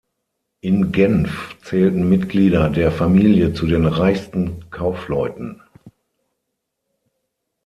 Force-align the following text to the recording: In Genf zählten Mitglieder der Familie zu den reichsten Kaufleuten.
In 0.61 0.91
Genf 0.91 1.55
zählten 1.61 2.09
Mitglieder 2.09 2.71
der 2.71 2.91
Familie 2.91 3.53
zu 3.53 3.67
den 3.67 3.85
reichsten 3.85 4.67
Kaufleuten. 4.71 5.61